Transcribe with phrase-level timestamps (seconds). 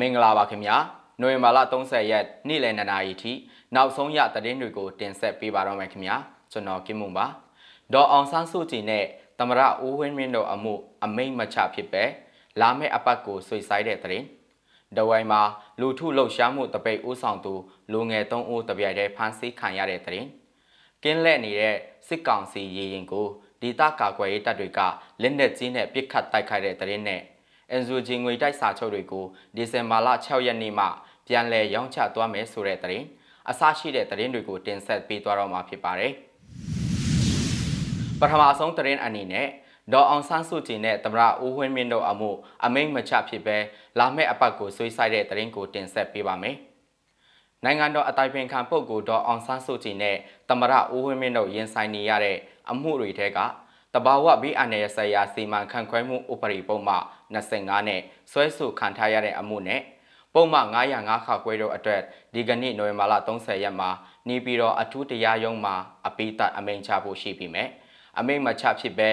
[0.00, 0.76] မင်္ဂလာပါခင်ဗျာ
[1.20, 3.32] နိုဝင်ဘာလ30ရက်နေ့လယ်2နာရီထိ
[3.74, 6.16] နောက်ဆုံးရသတင်းတွေကိုတင်ဆက်ပေးပါတော့မယ်ခင်ဗျာ
[6.52, 7.26] ကျွန်တော်ကင်းမွန်ပါ
[7.92, 9.04] ဒေါ်အောင်ဆန်းစုကြည်နဲ့
[9.38, 10.74] သမရဦးဝင်းမင်းတို့အမှု
[11.04, 12.04] အမိတ်မချဖြစ်ပဲ
[12.60, 14.26] လာမယ့်အပတ်ကိုဆွေဆိုင်တဲ့သတင်း
[14.96, 15.42] ဒဝိုင်မှာ
[15.80, 17.54] လူထုလှုပ်ရှားမှုတပိတ်ဦးဆောင်သူ
[17.92, 20.28] လူငယ်3ဦးတပြိုင်တည်းဖမ်းဆီးခံရတဲ့သတင်း
[21.02, 21.76] ကင်းလက်နေတဲ့
[22.08, 23.26] စစ်ကောင်စီရေရင်ကို
[23.62, 24.80] ဒေသကာကွယ်ရေးတပ်တွေက
[25.22, 27.20] လက်နက်ကြီးနဲ့ပစ်ခတ်တိုက်ခိုက်တဲ့သတင်းနဲ့
[27.80, 29.24] NGO ငွေတိုက်စာချုပ်တွေကို
[29.56, 30.86] ဒီဇင်ဘာလ6ရက်နေ့မှ
[31.26, 33.06] ပြန်လည်ရောင်းချသွားမယ်ဆိုတဲ့သတင်း
[33.50, 36.12] အစရှိတဲ့သတင်းတွေကိုတင်ဆက်ပေးသွားတော့မှာဖြစ်ပါတယ်။
[38.20, 39.48] ပထမဆုံးသတင်းအနေနဲ့
[39.92, 42.30] ဒေါ်အောင်ဆန်းစုကြည်နဲ့သမရဦးဝင်းမင်းတို့အမှု
[42.64, 43.56] အမိန့်မချဖြစ်ပဲ
[43.98, 46.56] လာမယ့်အပတ်ကိုဆွေးဆိုင်တဲ့သတင်းကိုတင်ဆက်ပေးပါမယ်။
[47.64, 50.16] နိုင်ငံတော်အတိုင်ပင်ခံပုဂ္ဂိုလ်ဒေါ်အောင်ဆန်းစုကြည်နဲ့
[50.48, 52.38] သမရဦးဝင်းမင်းတို့ရင်ဆိုင်နေရတဲ့
[52.70, 53.38] အမှုတွေထဲက
[53.94, 56.96] တဘာဝဘီအန်ရဲ့ဆရာစီမံခန့်ခွဲမှုဥပဒေပုံမှ
[57.34, 58.00] 25နဲ့
[58.32, 59.80] ဆွဲဆိုခံထားရတဲ့အမှုနဲ့
[60.34, 60.60] ပုံမှ
[60.94, 62.00] 905ခါခွဲတို့အတွက်
[62.34, 63.90] ဒီကနေ့နိုဝင်ဘာလ30ရက်မှာ
[64.28, 65.74] နေပြည်တော်အထူးတရားရုံးမှာ
[66.06, 67.68] အပိသတ်အမိန့်ချဖို့ရှိပြီမဲ့
[68.18, 69.08] အမိန့်မချဖြစ်ပဲ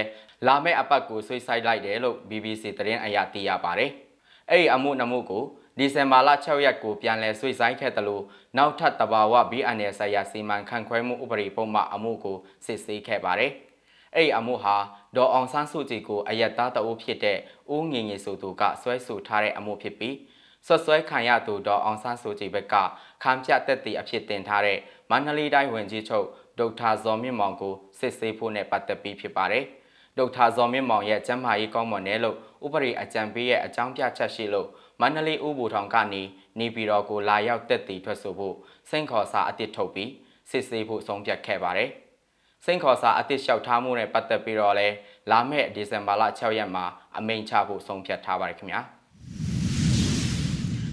[0.48, 3.92] လာမယ့်အပတ်ကိုဆွေးဆိုင်လိုက်တယ်လို့ BBC သတင်းအရသိရပါတယ်။
[4.50, 5.44] အဲ့ဒီအမှုနှမှုကို
[5.78, 8.24] ဒီဇင်ဘာလ6ရက်ကိုပြန်လည်ဆွေးဆိုင်ခဲ့တယ်လို့
[8.58, 13.54] နောက်ထပ်တဘာဝ BNL ဆရာစီမံခန့်ခွဲမှုဥပဒေပုံမှအမှုကိုစစ်ဆေးခဲ့ပါတယ်။
[14.16, 14.76] အဲ့ဒီအမှုဟာ
[15.16, 17.38] ဒေါ်အောင်ဆန်းစုကြည်ကိုအယက်သားတအုပ်ဖြစ်တဲ့
[17.74, 20.16] ဦးငင်ငယ်ဆိုသူကဆွဲဆိုထားတဲ့အမှုဖြစ်ပြီး
[20.66, 22.76] ဆွဆွဲခံရသူဒေါ်အောင်ဆန်းစုကြည်ဘက်က
[23.24, 24.78] ခံပြတက်တီအဖြစ်တင်ထားတဲ့
[25.10, 26.28] မန္တလေးတိုင်းဝန်ကြီးချုပ်
[26.60, 29.64] ဒေါက်တာဇော်မြင့်မောင်ကိုစစ်ဆေးဖို့နဲ့ပတ်သက်ပြီးဖြစ်ပါတယ်။
[30.18, 34.68] ဒေါက်တာဇော်မြင့်မောင်ရဲ့ကျန်းမာရေးကောင်းမွန်တယ်လို့ဥပဒေအကြံပေးရဲ့အကြောင်းပြချက်ရှိလို့
[35.02, 36.22] မန္တလေးဥပူထောင်ကနေ
[36.60, 38.56] နေပြည်တော်ကိုလာရောက်တက်တီထွက်ဆိုဖို့
[38.90, 40.12] စိန်ခေါ်စာအတစ်ထုတ်ပြီး
[40.50, 41.92] စစ်ဆေးဖို့ဆုံးဖြတ်ခဲ့ပါတယ်။
[42.66, 44.88] စိန်ခေါ်စာအသစ်လျှောက်ထားမှုနဲ့ပတ်သက်ပြီးတော့လဲ
[45.32, 46.86] လာမယ့်ဒီဇင်ဘာလ6ရက်မှာ
[47.18, 48.82] အမိန့်ချဖို့ဆုံးဖြတ်ထားပါတယ်ခင်ဗျာ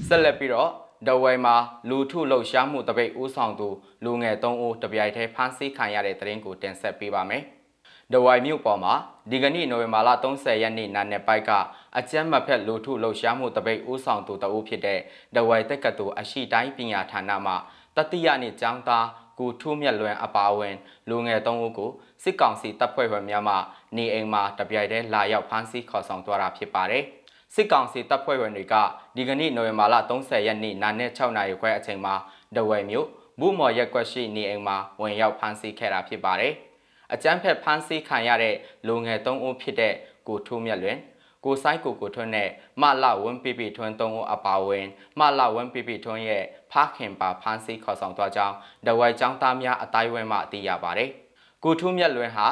[0.08, 0.70] ဆက်လက်ပြီးတော့
[1.08, 1.56] ဒဝဲမှာ
[1.88, 3.68] လူထုလှုပ်ရှားမှုတပိတ်ဦးဆောင်သူ
[4.04, 7.42] လူငယ်3ဦးတပြိုင်တည်းဖမ်းဆီးခံရတဲ့သတင်းကိုတင်ဆက်ပေးပါမယ်။
[8.12, 8.94] ဒဝိုင်မြို့ပေါ်မှာ
[9.30, 11.50] ဒီကနေ့နိုဝင်ဘာလ30ရက်နေ့နာနယ်ပိုက်က
[11.98, 15.00] အကျမ်းမဖက်လူထုလှုပ်ရှားမှုတပိတ်ဦးဆောင်သူတအုပ်ဖြစ်တဲ့
[15.36, 17.52] ဒဝိုင်တက်ကတူအရှိတိုင်းပညာဌာနမှ
[17.96, 19.06] တတိယနှစ်ကျောင်းသား
[19.38, 20.76] ကိုထူးမြတ်လွင်အပါအဝင်
[21.08, 21.90] လူငယ်၃ဦးကို
[22.22, 23.54] စစ်ကောင်စီတပ်ဖွဲ့ဝင်များမှ
[23.96, 27.02] နေအိမ်မှာတပြိုင်တည်းလာရောက်ဖမ်းဆီးခေါ်ဆောင်သွားတာဖြစ်ပါတယ်။
[27.54, 28.74] စစ်ကောင်စီတပ်ဖွဲ့ဝင်တွေက
[29.16, 32.14] ဒီကနေ့နိုဝင်ဘာလ30ရက်နေ့နာနဲ့6နာရီခွဲအချိန်မှာ
[32.56, 33.06] ဒဝယ်မြို့
[33.40, 36.52] ဘူးမော်ရက်ကွက်ရှိနေအိမ်မှာဝင်ရောက်ဖမ်းဆီးခဲ့တာဖြစ်ပါတယ်။
[37.12, 38.54] အကြမ်းဖက်ဖမ်းဆီးခံရတဲ့
[38.86, 39.94] လူငယ်၃ဦးဖြစ်တဲ့
[40.28, 40.98] ကိုထူးမြတ်လွင်
[41.44, 42.48] ကိုဆိုင်ကိုကိုထွန်းနဲ့
[42.82, 44.86] မလဝင်းပိပိထွန်းသုံးဦးအပါဝင်
[45.18, 46.42] မလဝင်းပိပိထွန်းရဲ့
[46.72, 48.54] ဖခင်ပါဖမ်းဆီးခေါ်ဆောင်သွားကြောင်း
[48.86, 51.10] ဒဝိုင်ကျောင်းသားများအတိုင်းဝဲမှသိရပါတယ်။
[51.64, 52.48] ကိုထုမြတ်လွင်ဟာ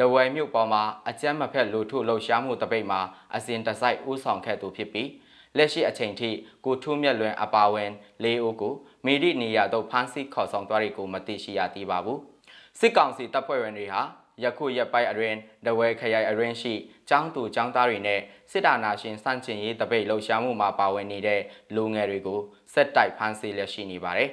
[0.00, 3.00] ဒဝိုင်မြို့ပေါ်မှာအကြမ်းမဖက်လူထုလှုပ်ရှားမှုတပိတ်မှာ
[3.34, 5.08] အစဉ်တစိုက်ဦးဆောင်ခဲ့သူဖြစ်ပြီး
[5.56, 6.30] လက်ရှိအချိန်ထိ
[6.64, 7.90] ကိုထုမြတ်လွင်အပါဝင်
[8.24, 8.74] ၄ဦးကို
[9.04, 12.18] မိရိနေရသို့ဖမ်းဆီးခေါ်ဆောင်သွားတွေကိုမသိရှိရသေးပါဘူး။
[12.78, 14.02] စစ်ကောင်စီတပ်ဖွဲ့ဝင်တွေဟာ
[14.42, 15.36] ယခုရက်ပိုင်းအတွင်း
[15.66, 16.74] တဝဲခရိုင်အတွင်းရှိ
[17.10, 18.20] ចောင်းသူចောင်းသားတွေနဲ့
[18.50, 21.40] စစ်တာနာရှင်စန့်ကျင်ရေးတပိတ်လှုပ်ရှားမှုမှာပါဝင်နေတဲ့
[21.74, 22.40] လူငယ်တွေကို
[22.74, 24.30] စက်တိုက်ဖမ်းဆီးလက်ရှိနေပါတယ်။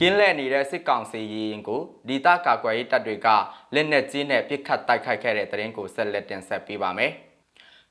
[0.00, 3.28] ကင်းလဲနေတဲ့စစ်ကောင်စီရင်ကိုဒီတာကာကွယ်ရေးတပ်တွေက
[3.74, 7.12] လက်နက်ကြီးနဲ့ပစ်ခတ်တိုက်ခိုက်ခဲ့တဲ့တဲ့ရင်ကိုဆက်လက်တင်ဆက်ပေးပါမယ်။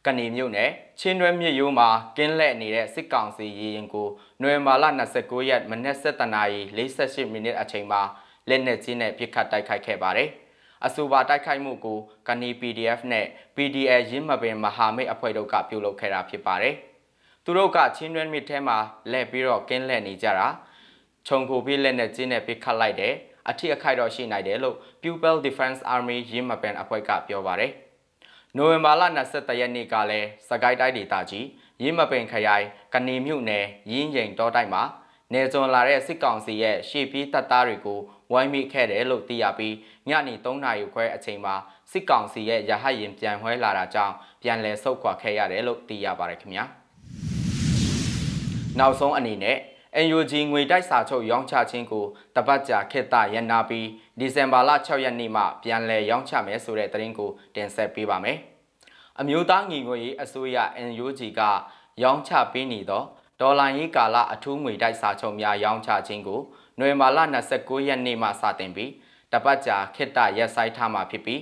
[0.06, 0.70] ကနေမြို့နယ်
[1.00, 4.08] ချင်းတွဲမြစ်ရိုးမှာကင်းလက်နေတဲ့စစ်ကောင်စီရင်ကို
[4.42, 8.02] နွေမာလာ29ရက်မနက်7:48မိနစ်အချိန်မှာ
[8.50, 10.30] လက်နက်ကြီးနဲ့ပစ်ခတ်တိုက်ခိုက်ခဲ့ပါတယ်။
[10.86, 13.26] အဆိုပါတိုက်ခိုက်မှုကိုကနီ PDF နဲ့
[13.56, 16.76] PDL ရင်းမပင်မဟာမိတ်အဖွဲ့တို့ကပြုလုပ်ခဲ့တာဖြစ်ပါတယ်။
[17.44, 18.78] သူတို့ကချင်းတွင်းမြစ်ထဲမှာ
[19.12, 20.48] လဲပြီးတော့ကင်းလှည့်နေကြတာ
[21.28, 23.14] ခြုံခိုပြီးလက်နက်ကြီးနဲ့ပစ်ခတ်လိုက်တယ်။
[23.50, 27.72] အထစ်အခိုက်တော့ရှိနိုင်တယ်လို့ Pupil Defense Army ရင်းမပင်အဖွဲ့ကပြောပါတယ်။
[28.58, 31.48] နိုဝင်ဘာလ23ရက်နေ့ကလည်းစကိုင်းတိုင်းဒေသကြီး
[31.84, 34.84] ရင်းမပင်ခရိုင်ကဏီမြို့နယ်ရင်းရင်တောတိုက်မှာ
[35.36, 38.00] နေစွန်လာတဲ့စစ်ကောင်စီရဲ့ရှေ့ပြေးတပ်သားတွေကို
[38.32, 39.76] ဝိုင်းမိခဲ့တယ်လို့သိရပြီး
[40.10, 41.56] ညနေ3နာရီခွဲအချိန်မှာ
[41.92, 46.66] စစ်ကောင်စီရဲ့ရဟတ်ရင်ပြန်ဝဲလာတာကြောင့်ပြန်လည်ဆုတ်ခွာခဲ့ရတယ်လို့သိရပါတယ်ခင်ဗျာ
[48.80, 49.58] နောက်ဆုံးအနေနဲ့
[50.08, 52.06] NUG ငွေတိုက်စာချုပ်ရောင်းချခြင်းကို
[52.36, 53.88] တပတ်ကြာခေတ္တရန်နာပြီး
[54.20, 58.38] ဒီဇင်ဘာလ6ရက်နေ့မှပြန်လည်ရောင်းချမယ်ဆိုတဲ့သတင်းကိုတင်ဆက်ပေးပါမယ်။
[59.20, 60.58] အမျိုးသားညီညွတ်ရေးအစိုးရ
[60.90, 61.42] NUG က
[62.04, 63.04] ရောင်းချပေးနေသော
[63.42, 66.42] ဒေါ်လာရေးကာလအထူးငွေတိုက်စာချုပ်များရောင်းချခြင်းကို
[66.80, 67.20] နွေမာလ
[67.54, 68.92] 29ရက်နေ့မှစတင်ပြီး
[69.32, 71.42] တပတ်ကြာခေတ္တရက်ဆိုင်ထားမှာဖြစ်ပြီး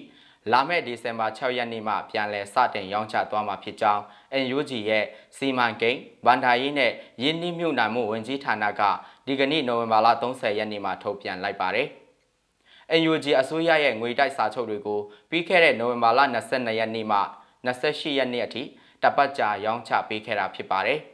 [0.52, 4.02] လာမယ့်ဒီဇင်ဘာ6ရက်နေ့မှပြန်လည်စတင်ရောင်းချသွားမှာဖြစ်ကြောင်း
[4.44, 5.06] NUG ရဲ့
[5.38, 6.92] စီမံကိန်းဗန်ဒါရေးနဲ့
[7.24, 8.82] ရင်းနှီးမြှုပ်နှံမှုဝန်ကြီးဌာနက
[9.26, 11.88] ဒီကနေ့နိုဝင်ဘာလ30ရက်နေ့မှာထုတ်ပြန်လိုက်ပါတယ်။
[13.02, 15.00] NUG အစိုးရရဲ့ငွေတိုက်စာချုပ်တွေကို
[15.30, 16.20] ပြီးခဲ့တဲ့နိုဝင်ဘာလ
[16.50, 17.20] 22ရက်နေ့မှ
[17.66, 18.64] 28ရက်နေ့အထိ
[19.04, 21.02] တပတ်ကြာရောင်းချပေးခဲ့တာဖြစ်ပါတယ်။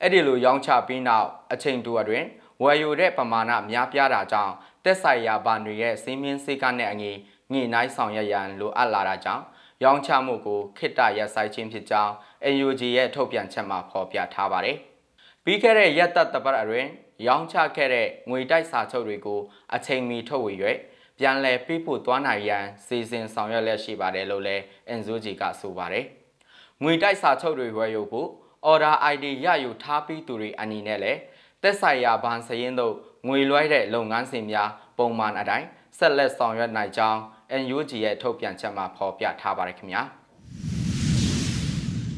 [0.00, 2.26] အဲ့ဒီလိုရောင်းချပြီးနောက်အချိန်တူအတွင်း
[2.62, 4.52] ဝယ်ယူတဲ့ပမာဏများပြားတာကြောင့်
[4.84, 7.12] တက်ဆိုင်ရာဘာတွေရဲ့စီးမင်းစိတ်ကနဲ့အငြိ
[7.52, 9.44] ညှိနှိုင်းဆောင်ရွက်ရန်လိုအပ်လာတာကြောင့်
[9.84, 12.12] ရောင်းချမှုကိုခိတ္တရက်ဆိုင်ခြင်းဖြစ်ကြောင်း
[12.54, 14.76] NUG ရဲ့ထုတ်ပြန်ချက်မှာဖော်ပြထားပါတယ်။
[15.44, 16.88] ပြီးခဲ့တဲ့ရက်သက်တပတ်အတွင်း
[17.26, 19.40] ရောင်းချခဲ့တဲ့ငွေတိုက်စာချုပ်တွေကို
[19.74, 20.54] အချိန်မီထုတ်ဝေ၍
[21.18, 24.62] ပြန်လည်ပေးပို့သွားနိုင်ရန်စီစဉ်ဆောင်ရွက်လက်ရှိပါတယ်လို့လည်း
[24.98, 26.04] NUG ကဆိုပါတယ်။
[26.82, 28.28] ငွေတိုက်စာချုပ်တွေဝယ်ယူဖို့
[28.70, 31.20] order ID ရယူထားပြီးသူတွေအနေနဲ့လည်း
[31.62, 32.94] သက်ဆိုင်ရာဘဏ်စရင်တို့
[33.28, 35.66] ငွေလွှဲတဲ့လုပ်ငန်းစဉ်များပုံမှန်အတိုင်း
[35.98, 37.18] ဆက်လက်ဆောင်ရွက်နိုင်ကြောင်း
[37.62, 40.02] NUG ရဲ့ထုတ်ပြန်ချက်မှာဖော်ပြထားပါတယ်ခင်ဗျာ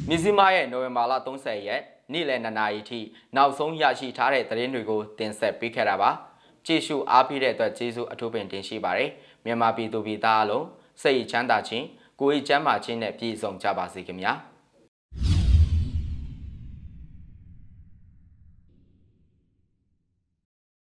[0.08, 1.82] မြစည်းမရဲ့နိုဝင်ဘာလ30ရက်
[2.12, 3.00] နေ့လယ်2နာရီထိ
[3.36, 6.10] နောက်ဆုံးရရှိထားတဲ့သတင်းတွေကိုတင်ဆက်ပေးခဲ့တာပါ
[6.66, 9.10] ကြည့်ရှုအားပေးတဲ့အတွက်ကျေးဇူးအထူးပင်တင်ရှိပါတယ်
[9.44, 10.66] မြန်မာပြည်သူပြည်သားအလုံး
[11.02, 11.86] စိတ်ချမ်းသာခြင်း
[12.20, 14.32] ကိုယ်ချမ်းသာခြင်းနဲ့ပြည့်စုံကြပါစေခင်ဗျာ